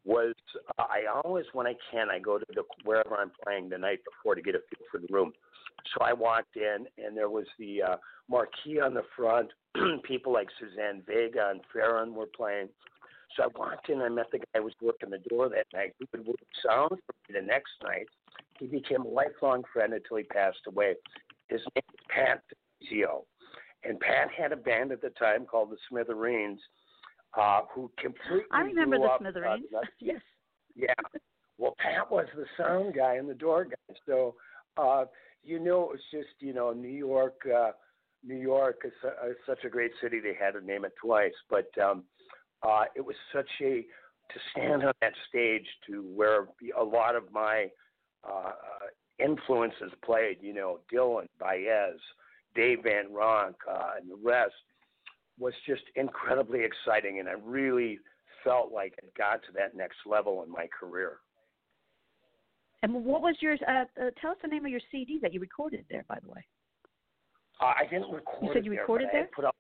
was 0.05 0.35
uh, 0.79 0.83
I 0.83 1.03
always, 1.25 1.47
when 1.53 1.67
I 1.67 1.75
can, 1.91 2.11
I 2.11 2.19
go 2.21 2.39
to 2.39 2.45
the, 2.55 2.63
wherever 2.85 3.17
I'm 3.17 3.33
playing 3.45 3.71
the 3.71 3.79
night 3.79 3.99
before 4.05 4.35
to 4.37 4.43
get 4.43 4.55
a 4.55 4.59
feel 4.59 4.87
for 4.91 4.99
the 4.99 5.09
room. 5.13 5.33
So 5.93 6.05
I 6.05 6.13
walked 6.13 6.57
in, 6.57 6.87
and 6.99 7.17
there 7.17 7.29
was 7.29 7.47
the 7.59 7.83
uh, 7.83 7.97
marquee 8.29 8.81
on 8.81 8.95
the 8.95 9.05
front. 9.17 9.51
People 10.03 10.33
like 10.33 10.49
Suzanne 10.59 11.03
Vega 11.07 11.51
and 11.51 11.61
Farron 11.73 12.15
were 12.15 12.29
playing. 12.35 12.69
So 13.37 13.45
I 13.45 13.47
walked 13.59 13.89
in, 13.89 14.01
I 14.01 14.09
met 14.09 14.27
the 14.31 14.39
guy 14.39 14.45
who 14.57 14.65
was 14.65 14.75
working 14.81 15.11
the 15.11 15.19
door 15.29 15.49
that 15.49 15.67
night. 15.73 15.95
He 15.99 16.07
would 16.13 16.27
work 16.27 16.37
sound 16.65 16.91
for 16.91 17.15
me 17.29 17.41
the 17.41 17.45
next 17.45 17.73
night. 17.83 18.07
He 18.59 18.67
became 18.67 19.03
a 19.03 19.09
lifelong 19.09 19.65
friend 19.73 19.93
until 19.93 20.19
he 20.19 20.23
passed 20.25 20.61
away. 20.69 20.95
His 21.49 21.61
name 21.75 21.85
was 21.89 22.01
Pat 22.09 22.43
Zio. 22.89 23.25
And 23.83 23.99
Pat 24.01 24.29
had 24.37 24.53
a 24.53 24.57
band 24.57 24.93
at 24.93 25.03
the 25.03 25.11
time 25.11 25.47
called 25.47 25.71
the 25.71 25.77
Smithereens, 25.89 26.61
uh, 27.37 27.63
who 27.75 27.91
completely 27.99 28.45
I 28.53 28.61
remember 28.61 28.99
the 28.99 29.05
up, 29.05 29.21
Smithereens. 29.21 29.67
Uh, 29.77 29.81
yes. 29.99 30.21
yeah. 30.77 30.95
Well, 31.59 31.75
Pat 31.79 32.11
was 32.11 32.27
the 32.37 32.47
sound 32.57 32.95
guy 32.95 33.17
and 33.17 33.29
the 33.29 33.35
door 33.35 33.65
guy. 33.65 33.95
So, 34.07 34.35
uh, 34.77 35.05
you 35.45 35.59
know, 35.59 35.91
it's 35.93 36.03
just, 36.11 36.35
you 36.41 36.55
know, 36.55 36.73
New 36.73 36.89
York, 36.89 37.41
uh, 37.55 37.73
New 38.25 38.37
York 38.39 38.83
is, 38.85 38.93
is 39.29 39.37
such 39.47 39.65
a 39.65 39.69
great 39.69 39.93
city. 40.03 40.21
They 40.21 40.35
had 40.39 40.53
to 40.53 40.65
name 40.65 40.85
it 40.85 40.95
twice. 41.01 41.35
But 41.51 41.69
um, 41.83 42.05
uh, 42.63 42.85
it 42.97 43.05
was 43.05 43.17
such 43.33 43.49
a, 43.61 43.85
to 44.33 44.41
stand 44.53 44.83
on 44.83 44.93
that 45.01 45.13
stage 45.29 45.67
to 45.87 46.03
where 46.15 46.47
a 46.79 46.85
lot 46.85 47.15
of 47.15 47.25
my 47.31 47.69
uh, 48.29 48.53
influences 49.19 49.93
played, 50.05 50.39
you 50.41 50.55
know, 50.55 50.81
Dylan, 50.93 51.27
Baez, 51.39 52.01
Dave 52.55 52.79
Van 52.85 53.13
Ronk, 53.13 53.55
uh, 53.71 53.91
and 54.01 54.11
the 54.11 54.19
rest 54.23 54.55
was 55.39 55.53
just 55.67 55.83
incredibly 55.97 56.61
exciting. 56.65 57.21
And 57.21 57.29
I 57.29 57.35
really 57.45 57.99
felt 58.43 58.73
like 58.73 58.95
it 59.03 59.13
got 59.17 59.43
to 59.43 59.53
that 59.57 59.77
next 59.77 59.99
level 60.07 60.43
in 60.43 60.51
my 60.51 60.69
career. 60.79 61.19
And 62.85 63.03
what 63.03 63.23
was 63.23 63.35
your? 63.41 63.55
Uh, 63.67 63.85
uh, 63.99 64.11
tell 64.21 64.33
us 64.33 64.37
the 64.43 64.49
name 64.49 64.67
of 64.67 64.71
your 64.71 64.81
CD 64.93 65.19
that 65.23 65.33
you 65.33 65.41
recorded 65.41 65.87
there, 65.91 66.05
by 66.07 66.19
the 66.23 66.29
way. 66.29 66.45
Uh, 67.59 67.73
I 67.81 67.85
didn't 67.91 68.13
record. 68.13 68.43
You 68.43 68.51
said 68.53 68.65
you 68.67 68.73
there, 68.73 68.81
recorded 68.81 69.09
there? 69.11 69.29
put 69.35 69.47
out, 69.47 69.57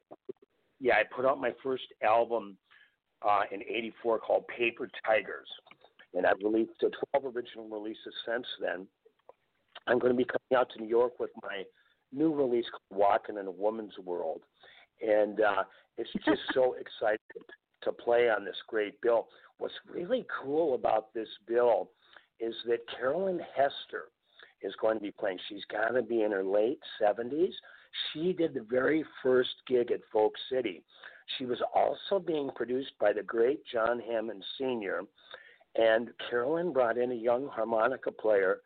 yeah, 0.78 0.97
I 0.97 1.04
put 1.04 1.25
out 1.25 1.40
my 1.40 1.52
first 1.62 1.85
album 2.02 2.59
uh, 3.26 3.45
in 3.50 3.62
'84 3.62 4.19
called 4.19 4.45
Paper 4.49 4.90
Tigers, 5.07 5.49
and 6.12 6.26
I've 6.26 6.37
released 6.45 6.73
uh, 6.85 6.88
12 7.19 7.35
original 7.35 7.66
releases 7.66 8.12
since 8.26 8.45
then. 8.61 8.87
I'm 9.87 9.99
going 9.99 10.12
to 10.12 10.19
be 10.19 10.26
coming 10.26 10.61
out 10.61 10.69
to 10.76 10.83
New 10.83 10.88
York 10.88 11.19
with 11.19 11.31
my 11.43 11.62
new 12.12 12.35
release 12.35 12.66
called 12.71 13.00
Walking 13.00 13.38
in 13.38 13.47
a 13.47 13.50
Woman's 13.50 13.97
World, 14.04 14.43
and 15.00 15.40
uh, 15.40 15.62
it's 15.97 16.12
just 16.26 16.43
so 16.52 16.75
exciting 16.75 17.19
to 17.85 17.90
play 17.90 18.28
on 18.28 18.45
this 18.45 18.57
great 18.69 19.00
bill. 19.00 19.28
What's 19.57 19.73
really 19.90 20.26
cool 20.43 20.75
about 20.75 21.14
this 21.14 21.28
bill 21.49 21.88
is 22.44 22.54
that 22.66 22.80
Carolyn 22.98 23.40
Hester 23.56 24.08
is 24.62 24.74
going 24.80 24.96
to 24.96 25.02
be 25.02 25.12
playing. 25.12 25.38
She's 25.48 25.64
got 25.70 25.88
to 25.88 26.02
be 26.02 26.22
in 26.22 26.32
her 26.32 26.44
late 26.44 26.78
70s. 27.00 27.52
She 28.12 28.32
did 28.32 28.54
the 28.54 28.66
very 28.68 29.04
first 29.22 29.54
gig 29.68 29.90
at 29.90 30.00
Folk 30.12 30.32
City. 30.50 30.82
She 31.38 31.46
was 31.46 31.58
also 31.74 32.18
being 32.18 32.50
produced 32.54 32.92
by 33.00 33.12
the 33.12 33.22
great 33.22 33.60
John 33.72 34.00
Hammond 34.00 34.44
Sr., 34.58 35.02
and 35.76 36.10
Carolyn 36.30 36.72
brought 36.72 36.98
in 36.98 37.10
a 37.10 37.16
young 37.16 37.48
harmonica 37.48 38.12
player 38.12 38.58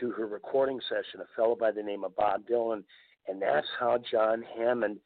to 0.00 0.10
her 0.10 0.26
recording 0.26 0.80
session, 0.88 1.20
a 1.20 1.36
fellow 1.36 1.54
by 1.54 1.70
the 1.70 1.82
name 1.82 2.02
of 2.02 2.16
Bob 2.16 2.42
Dylan, 2.50 2.82
and 3.28 3.40
that's 3.40 3.68
how 3.78 3.98
John 4.10 4.44
Hammond 4.56 4.98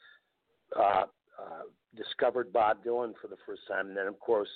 uh, 0.74 1.04
uh, 1.38 1.62
discovered 1.96 2.52
Bob 2.52 2.78
Dylan 2.84 3.12
for 3.20 3.28
the 3.28 3.36
first 3.46 3.62
time. 3.68 3.88
And 3.88 3.96
then, 3.96 4.06
of 4.06 4.18
course, 4.20 4.48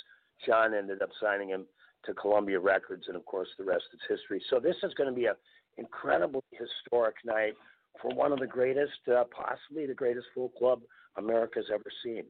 John 0.47 0.75
ended 0.75 1.03
up 1.03 1.11
signing 1.21 1.51
him 1.51 1.67
to 2.07 2.15
Columbia 2.15 2.59
Records, 2.61 3.05
and 3.09 3.17
of 3.17 3.25
course, 3.27 3.49
the 3.59 3.65
rest 3.65 3.85
is 3.93 4.01
history. 4.09 4.43
So 4.51 4.61
this 4.61 4.77
is 4.83 4.93
going 4.95 5.09
to 5.09 5.15
be 5.15 5.27
an 5.27 5.35
incredibly 5.79 6.43
historic 6.53 7.17
night 7.25 7.55
for 8.01 8.11
one 8.15 8.33
of 8.33 8.39
the 8.39 8.47
greatest, 8.47 8.93
uh, 9.13 9.25
possibly 9.31 9.87
the 9.87 9.95
greatest 9.95 10.27
folk 10.35 10.55
club 10.57 10.81
America's 11.17 11.67
ever 11.73 11.91
seen. 12.03 12.25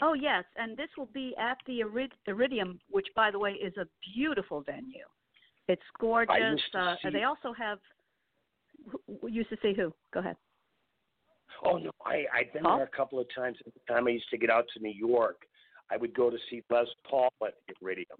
Oh 0.00 0.14
yes, 0.14 0.44
and 0.56 0.76
this 0.76 0.88
will 0.96 1.10
be 1.12 1.34
at 1.38 1.58
the 1.66 1.80
Irid- 1.80 2.12
Iridium, 2.26 2.78
which, 2.88 3.08
by 3.16 3.30
the 3.32 3.38
way, 3.38 3.52
is 3.52 3.76
a 3.76 3.86
beautiful 4.14 4.60
venue. 4.60 5.04
It's 5.66 5.82
gorgeous. 5.98 6.36
used 6.38 6.72
to 6.72 6.78
Uh, 6.78 6.96
see- 7.02 7.10
they 7.10 7.24
also 7.24 7.52
have. 7.52 7.80
who 9.20 9.26
used 9.28 9.50
to 9.50 9.56
see 9.60 9.74
who? 9.74 9.92
Go 10.12 10.20
ahead. 10.20 10.36
Oh 11.64 11.76
no, 11.78 11.90
I 12.06 12.26
I've 12.32 12.52
been 12.52 12.62
there 12.62 12.84
a 12.84 12.86
couple 12.86 13.18
of 13.18 13.26
times. 13.34 13.58
At 13.66 13.74
the 13.74 13.80
time 13.92 14.06
I 14.06 14.10
used 14.10 14.30
to 14.30 14.38
get 14.38 14.50
out 14.50 14.68
to 14.74 14.78
New 14.80 14.90
York, 15.08 15.44
I 15.90 15.96
would 15.96 16.14
go 16.14 16.30
to 16.30 16.36
see 16.50 16.62
Les 16.70 16.86
Paul 17.08 17.30
at 17.46 17.54
Iridium. 17.80 18.18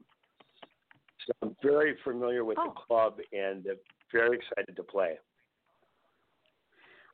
So 1.26 1.32
I'm 1.42 1.56
very 1.62 1.96
familiar 2.04 2.44
with 2.44 2.58
Oh. 2.58 2.66
the 2.66 2.80
club 2.80 3.18
and 3.32 3.66
very 4.12 4.38
excited 4.38 4.74
to 4.76 4.82
play. 4.82 5.18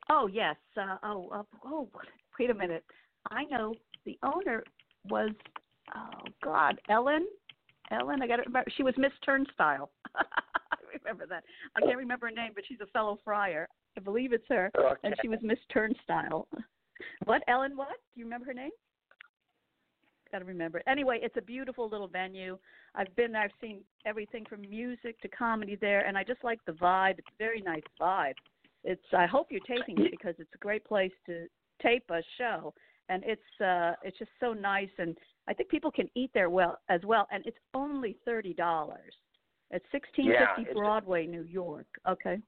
Oh 0.09 0.27
yes. 0.27 0.55
Uh, 0.77 0.97
oh, 1.03 1.29
uh, 1.29 1.43
oh. 1.65 1.89
Wait 2.39 2.49
a 2.49 2.53
minute. 2.53 2.83
I 3.31 3.45
know 3.45 3.73
the 4.05 4.17
owner 4.23 4.63
was. 5.09 5.31
Oh 5.95 6.23
God, 6.43 6.79
Ellen. 6.89 7.27
Ellen. 7.91 8.21
I 8.21 8.27
got 8.27 8.37
to 8.37 8.43
remember. 8.43 8.69
She 8.75 8.83
was 8.83 8.93
Miss 8.97 9.11
Turnstile. 9.25 9.89
I 10.15 10.77
remember 10.93 11.25
that. 11.27 11.43
I 11.75 11.81
can't 11.81 11.97
remember 11.97 12.27
her 12.27 12.31
name, 12.31 12.51
but 12.55 12.63
she's 12.67 12.81
a 12.81 12.87
fellow 12.87 13.19
friar. 13.23 13.67
I 13.97 14.01
believe 14.01 14.33
it's 14.33 14.45
her, 14.49 14.71
Okay. 14.77 14.95
and 15.03 15.15
she 15.21 15.27
was 15.27 15.39
Miss 15.41 15.59
Turnstile. 15.71 16.47
What 17.25 17.41
Ellen? 17.47 17.75
What? 17.77 17.89
Do 18.13 18.19
you 18.19 18.25
remember 18.25 18.45
her 18.47 18.53
name? 18.53 18.71
Got 20.35 20.39
to 20.39 20.45
remember. 20.45 20.79
it. 20.79 20.83
Anyway, 20.85 21.19
it's 21.21 21.37
a 21.37 21.41
beautiful 21.41 21.87
little 21.87 22.09
venue. 22.09 22.57
I've 22.93 23.15
been 23.15 23.31
there. 23.31 23.43
I've 23.43 23.51
seen 23.61 23.79
everything 24.05 24.43
from 24.49 24.59
music 24.61 25.17
to 25.21 25.29
comedy 25.29 25.77
there, 25.79 26.05
and 26.05 26.17
I 26.17 26.25
just 26.25 26.43
like 26.43 26.59
the 26.65 26.73
vibe. 26.73 27.19
It's 27.19 27.27
a 27.29 27.37
very 27.39 27.61
nice 27.61 27.83
vibe. 28.01 28.33
It's. 28.83 29.01
I 29.17 29.27
hope 29.27 29.47
you're 29.49 29.61
taping 29.61 29.97
it 30.03 30.11
because 30.11 30.35
it's 30.37 30.49
a 30.53 30.57
great 30.57 30.83
place 30.83 31.13
to 31.27 31.45
tape 31.81 32.03
a 32.09 32.21
show, 32.37 32.73
and 33.07 33.23
it's. 33.25 33.61
uh 33.61 33.93
It's 34.03 34.19
just 34.19 34.31
so 34.41 34.51
nice, 34.51 34.89
and 34.97 35.17
I 35.47 35.53
think 35.53 35.69
people 35.69 35.89
can 35.89 36.09
eat 36.15 36.31
there 36.33 36.49
well 36.49 36.79
as 36.89 36.99
well. 37.05 37.27
And 37.31 37.45
it's 37.45 37.57
only 37.73 38.17
thirty 38.25 38.53
dollars. 38.53 39.13
It's 39.71 39.85
sixteen 39.93 40.25
Yeah, 40.31 40.47
fifty 40.47 40.63
it's- 40.63 40.75
Broadway, 40.75 41.27
New 41.27 41.43
York. 41.43 41.87
Okay. 42.09 42.39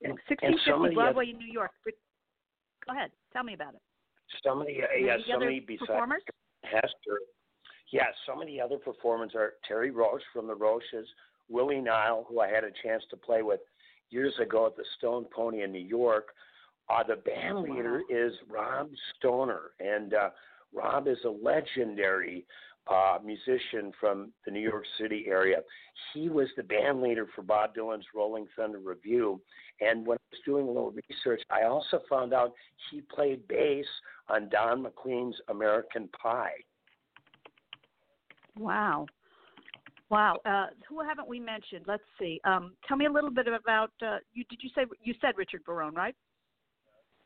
Sixteen 0.00 0.16
fifty 0.16 0.22
Sixteen 0.28 0.50
and 0.50 0.60
some 0.66 0.82
fifty 0.82 0.86
of 0.86 0.90
the 0.90 0.94
Broadway 0.96 1.30
in 1.30 1.38
New 1.38 1.52
York. 1.52 1.70
Go 2.84 2.92
ahead. 2.96 3.12
Tell 3.32 3.44
me 3.44 3.54
about 3.54 3.74
it. 3.74 3.82
some 4.44 4.60
of 4.62 4.66
uh, 4.66 4.70
yeah 4.98 5.18
somebody 5.30 5.60
besides 5.60 5.86
performers? 5.86 6.22
Hester. 6.72 7.20
Yeah, 7.90 8.06
some 8.26 8.40
of 8.40 8.46
the 8.46 8.60
other 8.60 8.78
performers 8.78 9.32
are 9.34 9.54
Terre 9.68 9.90
Roche 9.92 10.22
from 10.32 10.46
the 10.46 10.54
Roches, 10.54 11.06
Willie 11.48 11.80
Nile, 11.80 12.24
who 12.28 12.40
I 12.40 12.48
had 12.48 12.64
a 12.64 12.70
chance 12.82 13.02
to 13.10 13.16
play 13.16 13.42
with 13.42 13.60
years 14.10 14.34
ago 14.40 14.66
at 14.66 14.76
the 14.76 14.84
Stone 14.98 15.26
Pony 15.34 15.62
in 15.62 15.72
New 15.72 15.78
York. 15.86 16.28
Uh, 16.88 17.02
the 17.02 17.16
band 17.16 17.56
Wow. 17.56 17.62
leader 17.62 18.02
is 18.08 18.32
Rob 18.48 18.90
Stoner, 19.16 19.72
and 19.80 20.14
uh, 20.14 20.30
Rob 20.72 21.06
is 21.06 21.18
a 21.24 21.28
legendary 21.28 22.46
uh, 22.90 23.18
musician 23.24 23.92
from 24.00 24.32
the 24.44 24.50
New 24.50 24.60
York 24.60 24.84
City 25.00 25.24
area. 25.28 25.58
He 26.12 26.28
was 26.28 26.48
the 26.56 26.62
band 26.62 27.00
leader 27.00 27.26
for 27.34 27.42
Bob 27.42 27.74
Dylan's 27.74 28.06
Rolling 28.14 28.46
Thunder 28.56 28.78
Revue. 28.78 29.40
And 29.80 30.06
when 30.06 30.16
I 30.18 30.26
was 30.32 30.40
doing 30.44 30.64
a 30.66 30.70
little 30.70 30.92
research, 31.08 31.42
I 31.50 31.64
also 31.64 32.00
found 32.08 32.34
out 32.34 32.52
he 32.90 33.00
played 33.02 33.46
bass 33.48 33.86
on 34.28 34.48
Don 34.48 34.82
McLean's 34.82 35.36
American 35.48 36.08
Pie. 36.20 36.52
Wow. 38.58 39.06
Wow. 40.10 40.36
Uh, 40.44 40.66
who 40.88 41.00
haven't 41.00 41.26
we 41.26 41.40
mentioned? 41.40 41.84
Let's 41.86 42.02
see. 42.18 42.40
Um, 42.44 42.74
tell 42.86 42.96
me 42.96 43.06
a 43.06 43.10
little 43.10 43.30
bit 43.30 43.46
about 43.48 43.92
uh, 44.06 44.18
you. 44.34 44.44
Did 44.50 44.58
you 44.62 44.70
say 44.74 44.82
you 45.02 45.14
said 45.20 45.32
Richard 45.36 45.64
Barone, 45.64 45.94
right? 45.94 46.14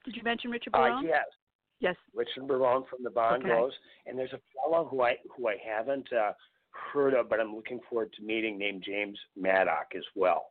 Did 0.05 0.15
you 0.15 0.23
mention 0.23 0.51
Richard 0.53 0.73
Uh, 0.73 0.79
Barone? 0.79 1.05
yes, 1.05 1.25
Yes. 1.81 1.97
Richard 2.15 2.49
Barone 2.49 2.85
from 2.89 3.03
the 3.03 3.11
Bongos, 3.11 3.71
and 4.07 4.19
there's 4.19 4.33
a 4.33 4.41
fellow 4.55 4.87
who 4.91 5.03
I 5.03 5.17
who 5.37 5.49
I 5.49 5.57
haven't 5.65 6.11
uh, 6.13 6.33
heard 6.93 7.15
of, 7.15 7.29
but 7.29 7.41
I'm 7.41 7.55
looking 7.55 7.81
forward 7.89 8.13
to 8.15 8.23
meeting, 8.23 8.59
named 8.59 8.83
James 8.85 9.19
Maddock 9.37 9.93
as 9.95 10.05
well. 10.15 10.47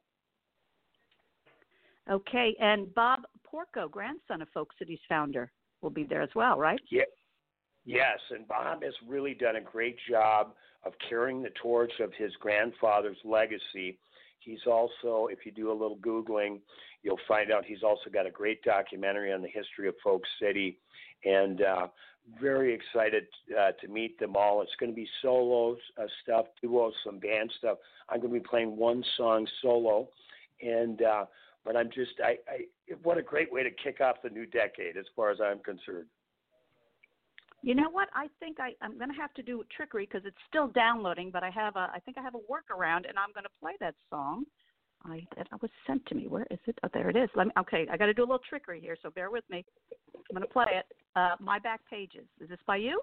Okay. 2.10 2.56
And 2.60 2.94
Bob 2.94 3.22
Porco, 3.44 3.88
grandson 3.88 4.42
of 4.42 4.50
Folk 4.50 4.70
City's 4.78 5.00
founder, 5.10 5.52
will 5.82 5.90
be 5.90 6.04
there 6.04 6.22
as 6.22 6.30
well, 6.36 6.58
right? 6.58 6.80
Yeah. 6.92 7.04
Yes, 7.88 8.18
and 8.32 8.48
Bob 8.48 8.82
has 8.82 8.94
really 9.08 9.36
done 9.36 9.58
a 9.58 9.62
great 9.62 9.98
job 10.10 10.54
of 10.86 10.94
carrying 11.08 11.44
the 11.44 11.52
torch 11.62 11.92
of 12.00 12.12
his 12.18 12.32
grandfather's 12.40 13.18
legacy. 13.24 14.00
He's 14.40 14.66
also, 14.66 15.28
if 15.32 15.46
you 15.46 15.52
do 15.52 15.72
a 15.72 15.74
little 15.74 15.98
Googling, 15.98 16.62
you'll 17.04 17.20
find 17.28 17.52
out 17.52 17.64
he's 17.64 17.84
also 17.84 18.10
got 18.12 18.26
a 18.26 18.32
great 18.32 18.64
documentary 18.64 19.32
on 19.32 19.44
the 19.44 19.48
history 19.48 19.88
of 19.88 19.94
Folk 20.04 20.24
City. 20.42 20.80
And 21.26 21.62
uh, 21.62 21.88
very 22.40 22.74
excited 22.74 23.26
uh, 23.60 23.72
to 23.82 23.88
meet 23.88 24.20
them 24.20 24.36
all. 24.36 24.62
It's 24.62 24.76
going 24.80 24.92
to 24.92 24.96
be 24.96 25.08
solo 25.22 25.76
uh, 25.98 26.06
stuff, 26.24 26.46
duos, 26.62 26.94
some 27.04 27.20
band 27.20 27.52
stuff. 27.58 27.78
I'm 28.10 28.20
going 28.20 28.34
to 28.34 28.40
be 28.40 28.48
playing 28.48 28.78
one 28.78 29.04
song 29.18 29.48
solo. 29.62 30.10
And, 30.62 31.02
uh, 31.02 31.26
but 31.64 31.76
I'm 31.76 31.90
just, 31.90 32.12
I, 32.24 32.38
I, 32.48 32.66
what 33.04 33.18
a 33.18 33.22
great 33.22 33.52
way 33.52 33.64
to 33.64 33.72
kick 33.72 34.02
off 34.02 34.18
the 34.24 34.30
new 34.30 34.46
decade 34.46 34.98
as 34.98 35.06
far 35.16 35.32
as 35.32 35.40
I'm 35.42 35.60
concerned. 35.60 36.08
You 37.62 37.74
know 37.74 37.90
what? 37.90 38.10
I 38.14 38.28
think 38.40 38.60
I, 38.60 38.74
I'm 38.82 38.98
going 39.00 39.10
to 39.10 39.16
have 39.16 39.34
to 39.34 39.42
do 39.42 39.64
trickery 39.76 40.06
because 40.06 40.26
it's 40.26 40.38
still 40.48 40.68
downloading, 40.68 41.32
but 41.32 41.42
I 41.42 41.50
have 41.50 41.76
a, 41.76 41.90
I 41.92 42.00
think 42.06 42.18
I 42.20 42.22
have 42.22 42.36
a 42.36 42.46
workaround, 42.52 43.10
and 43.10 43.18
I'm 43.18 43.34
going 43.34 43.44
to 43.44 43.50
play 43.60 43.74
that 43.80 43.96
song. 44.12 44.46
I 45.06 45.26
that 45.38 45.62
was 45.62 45.72
sent 45.86 46.06
to 46.08 46.16
me. 46.16 46.28
Where 46.28 46.48
is 46.50 46.60
it? 46.66 46.78
Oh, 46.84 46.90
there 46.94 47.10
it 47.10 47.16
is. 47.16 47.30
Let 47.36 47.48
me. 47.48 47.54
Okay, 47.60 47.88
I 47.92 47.98
got 47.98 48.08
to 48.08 48.14
do 48.14 48.22
a 48.22 48.26
little 48.26 48.40
trickery 48.50 48.82
here, 48.82 48.98
so 49.02 49.10
bear 49.10 49.30
with 49.30 49.44
me. 49.50 49.64
I'm 50.30 50.36
going 50.36 50.48
to 50.48 50.52
play 50.52 50.66
it. 50.72 50.86
Uh, 51.16 51.36
My 51.40 51.60
back 51.60 51.82
pages. 51.90 52.26
Is 52.42 52.50
this 52.50 52.60
by 52.66 52.78
you? 52.78 53.02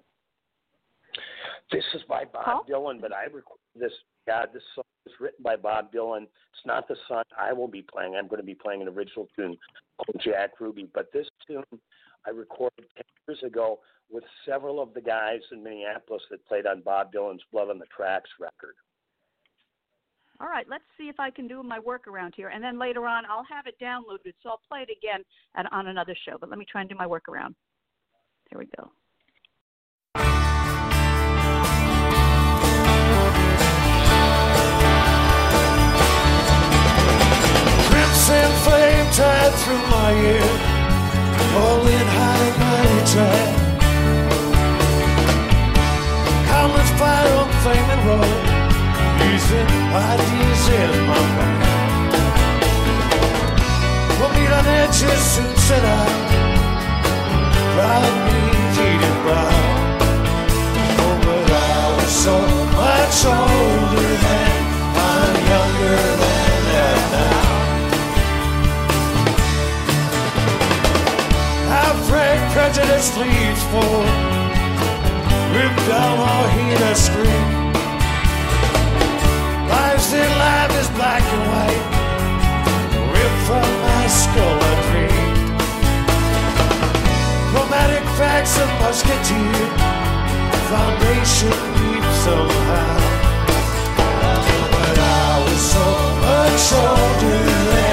This 1.71 1.85
is 1.95 2.03
by 2.09 2.25
Bob 2.25 2.45
Paul? 2.45 2.67
Dylan, 2.69 3.01
but 3.01 3.13
I 3.13 3.25
recorded 3.25 3.61
this. 3.79 3.93
Yeah, 4.27 4.45
this 4.53 4.63
song 4.75 4.85
is 5.07 5.13
written 5.21 5.43
by 5.43 5.57
Bob 5.57 5.93
Dylan. 5.93 6.23
It's 6.23 6.67
not 6.67 6.89
the 6.89 6.97
song 7.09 7.23
I 7.39 7.53
will 7.53 7.69
be 7.69 7.83
playing. 7.83 8.15
I'm 8.17 8.29
going 8.29 8.41
to 8.41 8.47
be 8.47 8.55
playing 8.55 8.83
an 8.83 8.89
original 8.89 9.29
tune 9.37 9.57
called 9.99 10.23
Jack 10.23 10.61
Ruby. 10.61 10.89
But 10.93 11.13
this 11.13 11.27
tune 11.47 11.65
I 12.27 12.31
recorded 12.31 12.87
10 12.97 13.03
years 13.29 13.43
ago 13.43 13.81
with 14.11 14.25
several 14.47 14.81
of 14.81 14.95
the 14.95 15.01
guys 15.01 15.41
in 15.51 15.63
Minneapolis 15.63 16.23
that 16.31 16.47
played 16.47 16.67
on 16.67 16.83
Bob 16.83 17.13
Dylan's 17.13 17.43
Blood 17.53 17.71
on 17.71 17.79
the 17.79 17.87
Tracks 17.95 18.31
record. 18.39 18.75
All 20.41 20.49
right, 20.49 20.67
let's 20.69 20.85
see 20.99 21.09
if 21.09 21.21
I 21.21 21.31
can 21.31 21.47
do 21.47 21.63
my 21.63 21.79
workaround 21.79 22.35
here, 22.35 22.49
and 22.49 22.65
then 22.65 22.79
later 22.79 23.07
on 23.07 23.25
I'll 23.31 23.45
have 23.45 23.67
it 23.67 23.79
downloaded, 23.81 24.35
so 24.43 24.51
I'll 24.51 24.61
play 24.69 24.81
it 24.81 24.91
again 24.91 25.23
at, 25.55 25.73
on 25.73 25.87
another 25.87 26.17
show. 26.27 26.37
But 26.41 26.51
let 26.51 26.59
me 26.59 26.65
try 26.71 26.81
and 26.81 26.91
do 26.91 26.97
my 26.97 27.07
workaround. 27.07 27.55
Here 28.51 28.59
we 28.59 28.67
go. 28.77 28.91
Crimson 37.89 38.51
flame 38.65 39.07
tied 39.13 39.53
through 39.63 39.85
my 39.91 40.13
ear, 40.13 40.49
rolling 41.55 42.09
high 42.17 42.45
and 42.49 42.59
mighty 42.59 43.01
track. 43.13 43.51
Common 46.49 46.87
fire 46.99 47.35
on 47.37 47.49
flaming 47.63 48.03
road, 48.07 48.52
using 49.33 49.69
ideas 49.97 50.63
in 50.69 50.91
my 51.09 51.23
mind. 51.37 52.13
We'll 54.19 54.33
meet 54.37 54.53
on 54.59 54.67
edges 54.67 55.23
soon 55.33 55.57
set 55.57 55.85
out. 55.99 56.13
Proud 57.75 58.15
me, 58.27 58.41
heated 58.77 59.17
brow. 59.25 59.57
Oh, 61.05 61.17
but 61.25 61.49
I 61.49 61.83
was 61.97 62.13
so 62.27 62.37
much 62.77 63.17
older 63.25 64.13
then. 64.27 64.53
I'm 65.11 65.35
younger 65.53 65.99
than 66.21 66.61
that 66.73 67.01
now. 67.17 67.41
Frank 72.09 72.41
prejudice 72.53 73.09
for 73.71 73.97
Rip 75.55 75.75
down 75.89 76.17
all 76.21 76.47
heat 76.55 76.83
scream 76.97 77.52
black 81.13 81.33
and 81.37 81.45
white. 81.53 81.85
Ripped 83.13 83.41
from 83.47 83.69
my 83.85 84.07
skull 84.21 84.59
a 84.71 84.75
dream. 84.89 85.35
Chromatic 87.51 88.05
facts 88.17 88.55
of 88.63 88.69
musketeer. 88.81 89.69
Foundation 90.73 91.57
deep 91.77 92.07
somehow. 92.25 92.97
But 94.75 94.99
I 94.99 95.45
was 95.45 95.61
so 95.75 95.87
much 96.25 96.65
older 96.81 97.45
then 97.71 97.92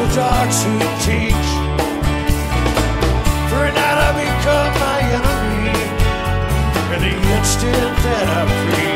Mongol 0.00 0.16
dogs 0.16 0.64
who 0.64 0.78
teach. 1.04 1.48
For 3.50 3.66
now 3.74 4.06
I 4.06 4.12
become 4.16 4.72
my 4.80 5.00
enemy 5.18 5.80
in 6.94 7.00
the 7.02 7.14
instant 7.36 7.96
that 8.04 8.26
I 8.28 8.74
preach. 8.74 8.89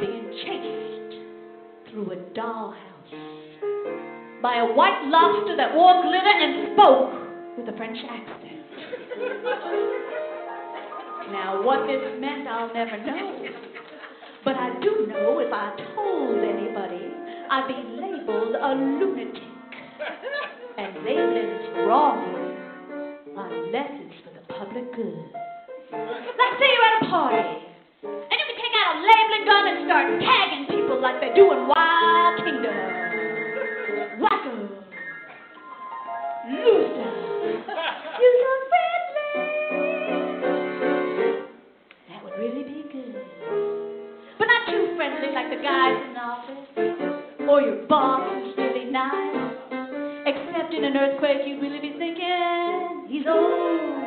Being 0.00 0.30
chased 0.44 1.90
through 1.90 2.12
a 2.12 2.16
dollhouse 2.38 2.88
by 4.42 4.58
a 4.58 4.66
white 4.72 5.02
lobster 5.06 5.56
that 5.56 5.74
wore 5.74 6.02
glitter 6.02 6.34
and 6.38 6.72
spoke 6.74 7.10
with 7.58 7.68
a 7.68 7.76
French 7.76 7.98
accent. 8.06 8.62
now, 11.32 11.62
what 11.62 11.86
this 11.86 11.98
meant, 12.20 12.46
I'll 12.46 12.72
never 12.72 12.96
know. 13.04 13.48
But 14.44 14.54
I 14.54 14.78
do 14.80 15.06
know 15.08 15.40
if 15.40 15.52
I 15.52 15.74
told 15.94 16.38
anybody, 16.38 17.10
I'd 17.50 17.66
be 17.66 17.74
labeled 18.00 18.54
a 18.54 18.74
lunatic. 18.74 19.42
And 20.78 20.94
labeling's 21.04 21.86
wrong 21.86 22.22
unless 23.36 23.90
it's 23.90 24.14
for 24.22 24.30
the 24.30 24.40
public 24.54 24.94
good. 24.94 25.18
Like 25.90 26.54
say 26.58 26.68
you're 26.70 26.86
at 26.86 27.02
a 27.02 27.10
party, 27.10 27.67
a 29.08 29.14
labeling 29.16 29.44
gun 29.46 29.64
and 29.68 29.86
start 29.86 30.20
tagging 30.20 30.66
people 30.68 31.00
like 31.00 31.20
they 31.20 31.32
do 31.34 31.52
in 31.52 31.68
Wild 31.68 32.44
Kingdom. 32.44 32.74
Wacko. 34.20 34.68
Loser. 36.48 37.12
You 38.20 38.28
so 38.40 38.50
friendly. 38.68 39.32
That 42.08 42.20
would 42.24 42.36
really 42.38 42.64
be 42.64 42.84
good. 42.92 43.24
But 44.38 44.46
not 44.46 44.66
too 44.68 44.94
friendly 44.96 45.32
like 45.32 45.48
the 45.50 45.62
guys 45.62 45.96
in 46.04 46.12
the 46.14 46.20
office. 46.20 46.68
Or 47.48 47.60
your 47.62 47.86
boss 47.86 48.20
who's 48.34 48.56
really 48.58 48.90
nice. 48.90 49.54
Except 50.26 50.74
in 50.74 50.84
an 50.84 50.96
earthquake, 50.96 51.46
you'd 51.46 51.62
really 51.62 51.80
be 51.80 51.94
thinking, 51.96 53.06
he's 53.08 53.26
old, 53.26 54.02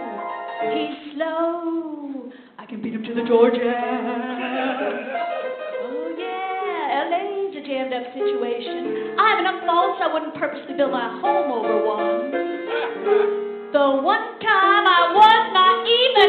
he's 0.71 1.13
slow. 1.15 2.29
I 2.59 2.65
can 2.67 2.81
beat 2.83 2.93
him 2.93 3.03
to 3.03 3.13
the 3.15 3.23
Georgia. 3.27 4.30
Jammed 7.71 7.93
up 7.95 8.03
situation. 8.11 9.15
I 9.15 9.31
have 9.31 9.39
enough 9.39 9.63
faults, 9.63 10.03
I 10.03 10.11
wouldn't 10.11 10.35
purposely 10.35 10.75
build 10.75 10.91
my 10.91 11.07
home 11.23 11.55
over 11.55 11.87
one. 11.87 12.27
The 13.71 13.87
one 14.03 14.27
time 14.43 14.83
I 14.83 15.15
was 15.15 15.43
not 15.55 15.79
even 15.87 16.27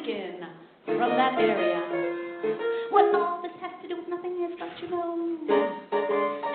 again 0.00 0.40
from 0.84 1.10
that 1.10 1.38
area. 1.38 1.80
What 2.90 3.14
all 3.14 3.42
this 3.42 3.52
has 3.60 3.70
to 3.82 3.88
do 3.88 3.96
with 3.96 4.08
nothing 4.08 4.44
is 4.44 4.58
don't 4.58 4.78
you 4.82 4.90
know 4.90 5.38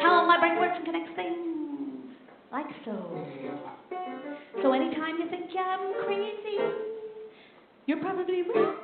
how 0.02 0.26
my 0.28 0.38
brain 0.40 0.60
works 0.60 0.76
and 0.76 0.86
connects 0.86 1.12
things 1.16 2.16
like 2.52 2.68
so. 2.86 3.26
So 4.62 4.74
anytime 4.74 5.20
you 5.20 5.30
think 5.30 5.52
yeah, 5.54 5.78
I'm 5.80 6.06
crazy, 6.06 6.58
you're 7.86 8.00
probably 8.00 8.44
right. 8.44 8.76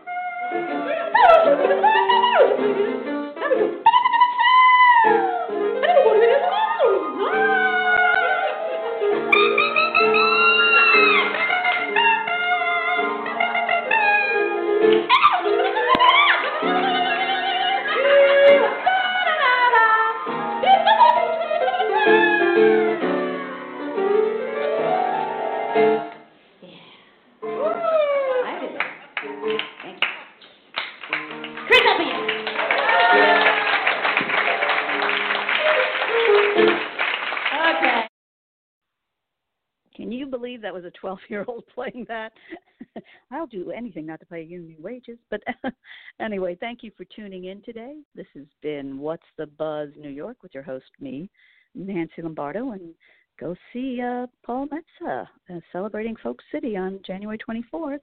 Believe 40.35 40.61
that 40.63 40.73
was 40.73 40.83
a 40.83 40.91
12 40.91 41.19
year 41.29 41.45
old 41.47 41.63
playing 41.73 42.05
that? 42.09 42.33
I'll 43.31 43.47
do 43.47 43.71
anything 43.71 44.05
not 44.05 44.19
to 44.19 44.25
pay 44.25 44.41
union 44.41 44.75
wages. 44.81 45.17
But 45.31 45.41
anyway, 46.19 46.57
thank 46.59 46.83
you 46.83 46.91
for 46.97 47.05
tuning 47.15 47.45
in 47.45 47.61
today. 47.61 47.95
This 48.15 48.27
has 48.33 48.43
been 48.61 48.99
What's 48.99 49.23
the 49.37 49.47
Buzz 49.47 49.89
New 49.97 50.09
York 50.09 50.43
with 50.43 50.53
your 50.53 50.63
host, 50.63 50.85
me, 50.99 51.29
Nancy 51.73 52.21
Lombardo. 52.21 52.71
And 52.71 52.93
go 53.39 53.55
see 53.71 54.01
uh, 54.01 54.27
Paul 54.45 54.67
Metsa 54.67 55.25
uh, 55.49 55.59
celebrating 55.71 56.17
Folk 56.21 56.41
City 56.51 56.75
on 56.75 56.99
January 57.07 57.37
24th. 57.37 57.99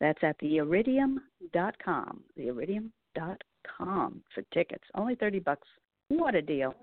That's 0.00 0.18
at 0.22 0.40
theiridium.com. 0.40 2.20
Theiridium.com 2.36 4.22
for 4.34 4.42
tickets. 4.52 4.84
Only 4.96 5.14
30 5.14 5.38
bucks. 5.38 5.68
What 6.08 6.34
a 6.34 6.42
deal. 6.42 6.74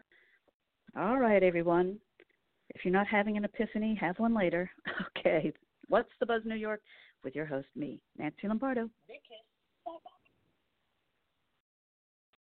All 0.96 1.20
right, 1.20 1.44
everyone. 1.44 2.00
If 2.78 2.86
you're 2.86 2.94
not 2.94 3.08
having 3.08 3.38
an 3.38 3.44
epiphany, 3.44 3.96
have 4.00 4.20
one 4.20 4.36
later. 4.36 4.70
Okay. 5.18 5.52
What's 5.88 6.12
the 6.20 6.28
Buzz 6.28 6.44
New 6.46 6.56
York 6.56 6.82
with 7.24 7.34
your 7.34 7.46
host, 7.48 7.68
me, 7.76 8.00
Nancy 8.20 8.48
Lombardo. 8.48 8.88